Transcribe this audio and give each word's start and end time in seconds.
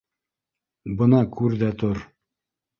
—Бына 1.03 1.21
күр 1.37 1.59
ҙә 1.63 1.71
тор. 1.85 2.05